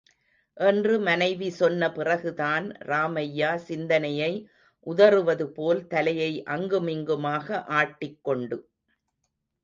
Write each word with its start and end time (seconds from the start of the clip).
என்று 0.57 0.99
மனைவி 0.99 1.49
சொன்ன 1.49 1.89
பிறகுதான், 1.91 2.67
ராமையா 2.85 3.55
சிந்தனையை 3.55 4.31
உதறுவதுபோல், 4.87 5.81
தலையை, 5.87 6.43
அங்குமிங்குமாக 6.47 7.63
ஆட்டி 7.75 8.09
கொண்டு. 8.21 8.57